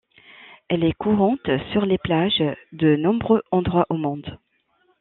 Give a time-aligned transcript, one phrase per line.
[0.67, 4.39] Elle est courante sur les plages de nombreux endroits au monde.